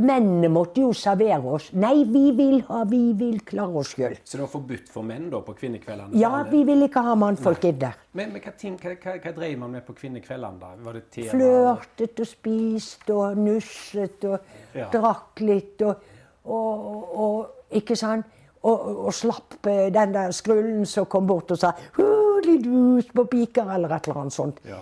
mennene 0.00 0.48
måtte 0.48 0.80
jo 0.80 0.94
servere 0.96 1.52
oss. 1.58 1.66
Nei, 1.76 2.06
vi 2.08 2.30
vil 2.36 2.62
ha, 2.70 2.80
vi 2.88 3.00
vil 3.18 3.42
klare 3.44 3.82
oss 3.82 3.92
sjøl. 3.92 4.14
Så 4.24 4.38
det 4.38 4.46
var 4.46 4.52
forbudt 4.54 4.88
for 4.92 5.04
menn 5.04 5.28
da 5.32 5.42
på 5.44 5.52
kvinnekveldene? 5.58 6.16
Ja, 6.16 6.46
vi 6.48 6.62
ville 6.64 6.88
ikke 6.88 7.04
ha 7.04 7.12
mannfolk 7.18 7.66
inn 7.68 7.76
der. 7.82 7.98
Men, 8.16 8.32
men 8.32 8.40
hva, 8.40 8.54
hva, 8.56 8.94
hva, 8.96 9.16
hva, 9.18 9.34
drev 9.36 9.56
man 9.60 9.76
med 9.76 9.84
på 9.84 9.96
kvinnekveldene, 10.00 10.62
da? 10.62 10.72
Var 10.86 10.96
det 10.96 11.04
tema? 11.12 11.34
Flørtet 11.34 12.24
og 12.24 12.30
spiste 12.32 13.18
og 13.20 13.42
nusset 13.44 14.28
og 14.30 14.38
ja. 14.72 14.88
drakk 14.94 15.44
litt 15.44 15.84
og, 15.84 16.14
og, 16.48 17.18
og 17.26 17.76
Ikke 17.76 17.96
sant? 17.96 18.40
Og, 18.62 19.06
og, 19.06 19.14
slapp 19.14 19.56
den 19.64 20.12
der 20.14 20.30
skrullen 20.30 20.84
som 20.86 21.08
kom 21.10 21.26
bort 21.26 21.50
og 21.50 21.58
sa 21.58 21.72
hus 21.96 23.08
på 23.14 23.24
piker', 23.24 23.74
eller 23.74 23.90
et 23.96 24.06
eller 24.06 24.20
annet 24.20 24.32
sånt. 24.32 24.60
Ja. 24.68 24.78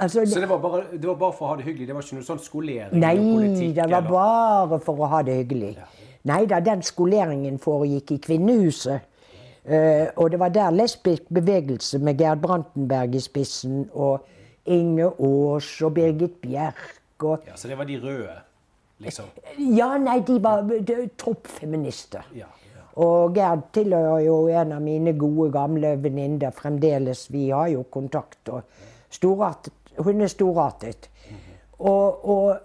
Altså, 0.00 0.22
så 0.26 0.40
det 0.40 0.48
var, 0.48 0.58
bare, 0.58 0.84
det 0.92 1.08
var, 1.08 1.14
bare, 1.14 1.32
for 1.32 1.44
å 1.44 1.48
ha 1.48 1.56
det 1.56 1.64
hyggelig? 1.66 1.86
Det 1.88 1.94
var 1.94 2.04
ikke 2.06 2.16
noe 2.16 2.24
sånn 2.24 2.38
skolering? 2.40 3.00
Nei, 3.02 3.16
politikk, 3.18 3.74
det 3.76 3.88
var 3.90 3.98
eller? 3.98 4.10
bare 4.10 4.78
for 4.86 5.02
å 5.02 5.08
ha 5.12 5.22
det 5.26 5.34
hyggelig. 5.42 5.72
Ja. 5.76 5.88
Nei 6.30 6.44
da, 6.48 6.60
den 6.64 6.82
skoleringen 6.84 7.58
foregikk 7.60 8.14
i 8.16 8.18
Kvinnehuset. 8.24 9.06
Uh, 9.60 10.08
og 10.16 10.30
det 10.32 10.38
var 10.40 10.52
der 10.54 10.72
lesbisk 10.72 11.26
bevegelse 11.28 11.98
med 12.00 12.16
Gerd 12.20 12.40
Brantenberg 12.40 13.18
i 13.18 13.20
spissen 13.20 13.82
og 13.92 14.24
Inge 14.72 15.10
Aas 15.10 15.68
og 15.84 15.92
Birgit 15.98 16.38
Bjerk 16.40 16.96
og 17.20 17.44
Ja, 17.46 17.56
Så 17.56 17.68
det 17.68 17.76
var 17.76 17.84
de 17.84 17.98
røde, 18.00 18.38
liksom? 19.04 19.28
Ja, 19.76 19.90
nei, 20.00 20.22
de 20.24 20.38
var 20.42 20.64
de, 20.64 20.96
toppfeminister. 21.20 22.24
Ja. 22.34 22.48
Og 22.94 23.34
Gerd 23.34 23.68
tilhører 23.72 24.24
jo 24.24 24.36
en 24.48 24.72
av 24.74 24.82
mine 24.82 25.14
gode, 25.18 25.50
gamle 25.54 25.94
venninner 26.02 26.50
fremdeles. 26.54 27.28
Vi 27.30 27.50
har 27.50 27.68
jo 27.68 27.82
kontakt. 27.82 28.48
og 28.48 28.62
storartet, 29.10 29.72
Hun 29.98 30.20
er 30.20 30.26
storartet. 30.26 31.10
Og, 31.78 32.28
og, 32.28 32.56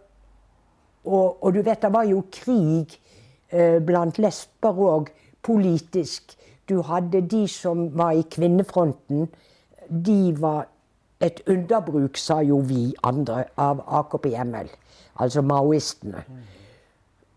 og, 1.06 1.44
og 1.44 1.54
du 1.54 1.62
vet, 1.62 1.82
det 1.82 1.94
var 1.94 2.04
jo 2.04 2.24
krig 2.32 3.00
eh, 3.50 3.80
blant 3.82 4.18
lesber 4.20 4.74
òg, 4.74 5.10
politisk. 5.44 6.36
Du 6.70 6.82
hadde 6.82 7.22
de 7.22 7.48
som 7.48 7.98
var 7.98 8.12
i 8.12 8.26
kvinnefronten. 8.30 9.28
De 9.90 10.34
var 10.42 10.66
et 11.22 11.42
underbruk, 11.48 12.18
sa 12.18 12.42
jo 12.42 12.60
vi 12.66 12.94
andre, 13.04 13.46
av 13.58 13.84
AKP-ML. 13.88 14.70
Altså 15.22 15.42
maoistene. 15.42 16.26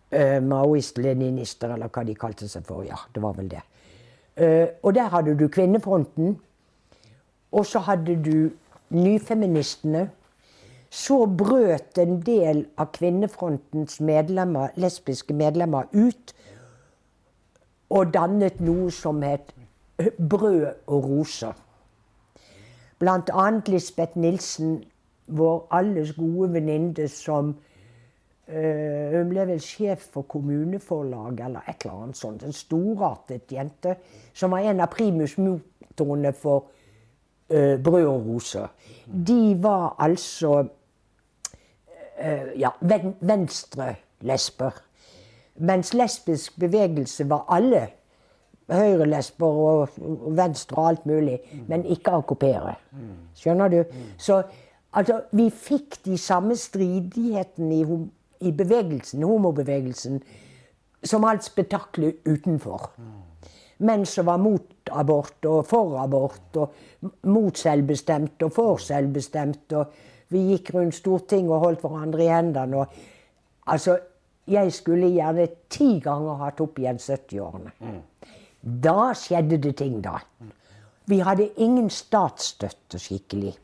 Uh, 0.09 0.38
Maoist-leninister, 0.41 1.75
eller 1.75 1.91
hva 1.93 2.05
de 2.09 2.15
kalte 2.17 2.49
seg 2.49 2.65
for. 2.65 2.85
Ja, 2.87 2.97
det 3.15 3.23
var 3.23 3.35
vel 3.37 3.50
det. 3.53 3.65
Eh, 4.38 4.69
og 4.83 4.95
der 4.95 5.09
hadde 5.09 5.38
du 5.38 5.49
kvinnefronten. 5.49 6.38
Og 7.53 7.67
så 7.67 7.79
hadde 7.79 8.15
du 8.25 8.50
nyfeministene. 8.91 10.11
Så 10.91 11.27
brøt 11.27 11.99
en 11.99 12.21
del 12.23 12.67
av 12.79 12.93
kvinnefrontens 12.93 14.00
medlemmer, 14.00 14.69
lesbiske 14.77 15.35
medlemmer 15.35 15.91
ut 15.93 16.33
og 17.91 18.12
dannet 18.15 18.61
noe 18.61 18.91
som 18.93 19.23
het 19.23 19.53
Brød 19.99 20.67
og 20.87 21.05
roser. 21.05 21.53
Blant 22.99 23.31
annet 23.35 23.69
Lisbeth 23.69 24.17
Nilsen, 24.17 24.85
vår 25.27 25.67
alles 25.75 26.12
gode 26.15 26.53
venninne 26.55 27.09
som 27.09 27.57
Hun 28.49 29.28
ble 29.28 29.45
vel 29.50 29.61
sjef 29.61 30.07
for 30.14 30.25
kommuneforlaget 30.25 31.43
eller 31.45 31.67
et 31.69 31.85
eller 31.85 32.05
annet 32.05 32.17
sånt. 32.17 32.45
En 32.47 32.55
storartet 32.57 33.52
jente 33.52 33.99
som 34.33 34.55
var 34.55 34.64
en 34.64 34.81
av 34.81 34.88
primusmotorene 34.95 36.33
for 36.33 36.71
uh, 37.52 37.76
Brød 37.76 38.07
og 38.07 38.26
roser. 38.31 38.71
De 39.05 39.52
var 39.61 39.99
altså 40.00 40.55
uh, 40.64 42.49
ja, 42.57 42.73
ven, 42.81 43.14
venstre-lesber. 43.21 44.81
Mens 45.59 45.93
lesbisk 45.95 46.57
bevegelse 46.61 47.28
var 47.28 47.45
alle 47.52 47.85
høyrelesber 48.69 49.47
og 49.47 49.88
venstre 50.37 50.76
og 50.76 50.88
alt 50.88 51.07
mulig, 51.07 51.38
men 51.69 51.87
ikke 51.88 52.19
AKP-ere. 52.21 52.75
Skjønner 53.37 53.73
du? 53.73 53.78
Så 54.19 54.43
altså, 54.93 55.23
vi 55.33 55.49
fikk 55.50 56.00
de 56.05 56.19
samme 56.19 56.57
stridighetene 56.57 57.81
i, 57.81 57.85
i 58.40 58.52
bevegelsen, 58.52 59.23
homobevegelsen, 59.23 60.21
som 61.04 61.25
alt 61.25 61.45
spetakkelet 61.47 62.26
utenfor. 62.26 62.90
Menn 63.78 64.07
som 64.07 64.26
var 64.26 64.40
mot 64.42 64.90
abort 64.90 65.47
og 65.47 65.66
for 65.71 65.99
abort, 66.02 66.57
og 66.57 66.75
mot 67.30 67.59
selvbestemt 67.59 68.42
og 68.42 68.52
for 68.52 68.83
selvbestemt. 68.83 69.73
Og 69.78 70.33
vi 70.35 70.49
gikk 70.52 70.73
rundt 70.75 70.99
Stortinget 70.99 71.54
og 71.54 71.64
holdt 71.66 71.85
hverandre 71.85 72.25
i 72.25 72.33
hendene. 72.33 72.83
Og, 72.83 72.87
altså, 73.66 73.99
jeg 74.49 74.73
skulle 74.73 75.12
gjerne 75.12 75.47
ti 75.71 75.99
ganger 76.02 76.42
hatt 76.42 76.61
opp 76.64 76.78
igjen 76.80 76.99
70-årene. 76.99 77.92
Da 78.62 79.12
skjedde 79.14 79.61
det 79.62 79.76
ting, 79.78 80.00
da. 80.04 80.18
Vi 81.09 81.21
hadde 81.25 81.50
ingen 81.57 81.88
statsstøtte 81.90 82.99
skikkelig. 83.00 83.54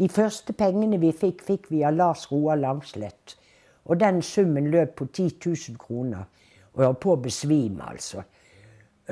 De 0.00 0.08
første 0.08 0.52
pengene 0.56 0.98
vi 1.00 1.12
fikk, 1.14 1.44
fikk 1.46 1.70
vi 1.70 1.84
av 1.86 1.94
Lars 1.96 2.26
Roar 2.32 2.58
Langslett. 2.60 3.36
Og 3.84 4.00
den 4.00 4.22
summen 4.22 4.70
løp 4.70 4.94
på 4.96 5.06
10 5.06 5.30
000 5.46 5.78
kroner. 5.78 6.24
Og 6.72 6.82
jeg 6.82 6.88
var 6.88 7.00
på 7.02 7.12
å 7.12 7.20
besvime, 7.20 7.88
altså. 7.90 8.22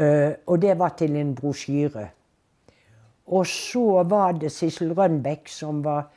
Uh, 0.01 0.33
og 0.47 0.61
det 0.63 0.79
var 0.79 0.95
til 0.97 1.17
en 1.19 1.35
brosjyre. 1.35 2.07
Og 3.31 3.47
så 3.47 4.03
var 4.09 4.39
det 4.39 4.53
Sissel 4.53 4.95
Rønbeck, 4.97 5.49
som 5.49 5.83
var 5.85 6.09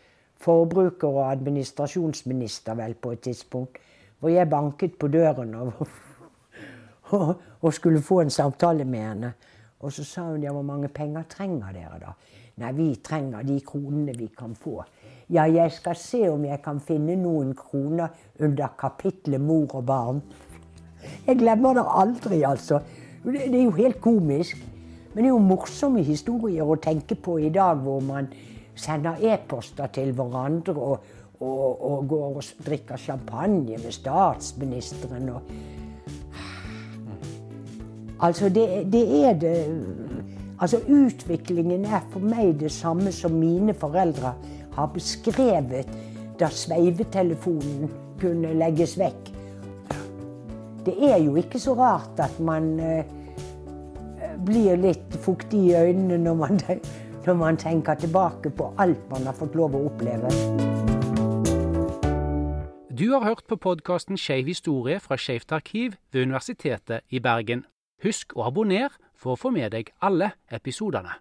forbruker- 0.44 1.08
og 1.08 1.32
administrasjonsminister 1.32 2.78
vel 2.78 2.94
på 2.94 3.12
et 3.12 3.20
tidspunkt. 3.20 3.78
Hvor 4.20 4.30
jeg 4.30 4.50
banket 4.50 4.96
på 5.00 5.08
døren 5.08 5.56
og, 5.56 5.74
og, 7.18 7.36
og 7.62 7.74
skulle 7.74 8.02
få 8.02 8.22
en 8.22 8.30
samtale 8.30 8.86
med 8.86 9.08
henne. 9.08 9.34
Og 9.80 9.92
så 9.92 10.04
sa 10.08 10.22
hun 10.30 10.44
ja, 10.44 10.52
hvor 10.52 10.64
mange 10.64 10.88
penger 10.88 11.24
trenger 11.30 11.74
dere 11.76 12.00
da? 12.00 12.14
Nei, 12.62 12.72
vi 12.78 12.88
trenger 13.04 13.44
de 13.44 13.58
kronene 13.66 14.14
vi 14.16 14.30
kan 14.38 14.54
få. 14.56 14.84
Ja, 15.34 15.48
jeg 15.50 15.72
skal 15.74 15.98
se 15.98 16.28
om 16.30 16.44
jeg 16.46 16.60
kan 16.62 16.78
finne 16.84 17.16
noen 17.18 17.56
kroner 17.58 18.12
under 18.40 18.74
kapitlet 18.78 19.42
mor 19.42 19.72
og 19.80 19.86
barn. 19.88 20.20
Jeg 21.26 21.40
glemmer 21.40 21.74
det 21.80 21.86
aldri, 21.90 22.44
altså. 22.46 22.80
Det, 23.24 23.48
er 23.48 23.64
jo 23.64 23.74
helt 23.80 23.98
komisk. 24.02 24.60
Men 25.14 25.24
det 25.24 25.30
er 25.32 25.34
jo 25.34 25.42
morsomme 25.42 26.04
historier 26.06 26.70
å 26.70 26.78
tenke 26.82 27.16
på 27.16 27.40
i 27.42 27.50
dag, 27.54 27.82
hvor 27.82 28.02
man 28.06 28.30
sender 28.76 29.22
e-poster 29.26 29.90
til 29.94 30.14
hverandre 30.18 30.74
og, 30.74 31.12
og, 31.40 31.82
og, 31.82 32.08
går 32.10 32.40
og 32.40 32.66
drikker 32.66 32.98
champagne 32.98 33.78
med 33.78 33.92
statsministeren 33.94 35.30
og 35.34 35.56
Altså, 38.24 38.48
det, 38.50 38.94
det 38.94 39.02
er 39.26 39.34
det 39.36 39.54
Altså, 40.62 40.78
utviklingen 40.88 41.86
er 41.86 42.06
for 42.14 42.24
meg 42.24 42.54
det 42.62 42.70
samme 42.72 43.12
som 43.12 43.34
mine 43.36 43.74
foreldre 43.76 44.32
har 44.76 44.90
beskrevet 44.94 45.90
da 46.40 46.50
sveivetelefonen 46.50 47.92
kunne 48.22 48.54
legges 48.58 48.98
vekk. 49.00 49.32
Det 50.84 50.96
er 51.08 51.20
jo 51.24 51.36
ikke 51.40 51.62
så 51.62 51.76
rart 51.80 52.20
at 52.20 52.40
man 52.44 52.74
eh, 52.84 53.06
blir 54.44 54.80
litt 54.82 55.16
fuktig 55.24 55.70
i 55.70 55.76
øynene 55.78 56.18
når 56.26 56.40
man, 56.42 56.60
når 57.26 57.40
man 57.40 57.58
tenker 57.58 57.96
tilbake 57.96 58.52
på 58.52 58.74
alt 58.78 59.10
man 59.12 59.30
har 59.30 59.38
fått 59.38 59.56
lov 59.56 59.78
å 59.78 59.86
oppleve. 59.88 60.32
Du 62.94 63.10
har 63.12 63.24
hørt 63.26 63.48
på 63.50 63.58
podkasten 63.58 64.20
Skeiv 64.20 64.48
historie 64.52 65.00
fra 65.02 65.18
Skeivt 65.18 65.52
arkiv 65.52 65.96
ved 66.12 66.28
Universitetet 66.28 67.02
i 67.10 67.20
Bergen. 67.20 67.66
Husk 68.04 68.36
å 68.38 68.46
abonnere 68.52 68.94
for 69.16 69.34
å 69.34 69.40
få 69.40 69.54
med 69.56 69.74
deg 69.74 69.90
alle 70.04 70.34
episodene. 70.52 71.16